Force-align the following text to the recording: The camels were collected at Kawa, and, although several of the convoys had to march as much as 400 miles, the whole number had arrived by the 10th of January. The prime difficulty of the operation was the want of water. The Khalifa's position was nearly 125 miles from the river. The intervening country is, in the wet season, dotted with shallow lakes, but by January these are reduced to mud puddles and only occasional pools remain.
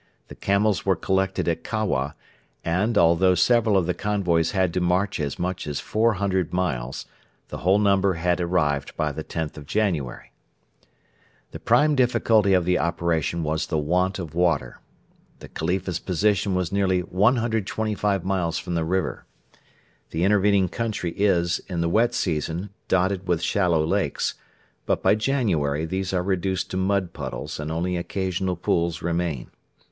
The 0.29 0.35
camels 0.35 0.83
were 0.83 0.95
collected 0.95 1.47
at 1.47 1.63
Kawa, 1.63 2.15
and, 2.65 2.97
although 2.97 3.35
several 3.35 3.77
of 3.77 3.85
the 3.85 3.93
convoys 3.93 4.49
had 4.49 4.73
to 4.73 4.81
march 4.81 5.19
as 5.19 5.37
much 5.37 5.67
as 5.67 5.79
400 5.79 6.51
miles, 6.51 7.05
the 7.49 7.59
whole 7.59 7.77
number 7.77 8.13
had 8.15 8.41
arrived 8.41 8.97
by 8.97 9.11
the 9.11 9.23
10th 9.23 9.57
of 9.57 9.67
January. 9.67 10.31
The 11.51 11.59
prime 11.59 11.93
difficulty 11.93 12.53
of 12.55 12.65
the 12.65 12.79
operation 12.79 13.43
was 13.43 13.67
the 13.67 13.77
want 13.77 14.17
of 14.17 14.33
water. 14.33 14.79
The 15.37 15.47
Khalifa's 15.49 15.99
position 15.99 16.55
was 16.55 16.71
nearly 16.71 17.01
125 17.01 18.25
miles 18.25 18.57
from 18.57 18.73
the 18.73 18.83
river. 18.83 19.25
The 20.09 20.23
intervening 20.23 20.67
country 20.67 21.11
is, 21.11 21.59
in 21.67 21.81
the 21.81 21.89
wet 21.89 22.15
season, 22.15 22.71
dotted 22.87 23.27
with 23.27 23.43
shallow 23.43 23.85
lakes, 23.85 24.33
but 24.87 25.03
by 25.03 25.13
January 25.13 25.85
these 25.85 26.11
are 26.11 26.23
reduced 26.23 26.71
to 26.71 26.77
mud 26.77 27.13
puddles 27.13 27.59
and 27.59 27.71
only 27.71 27.97
occasional 27.97 28.55
pools 28.55 29.03
remain. 29.03 29.51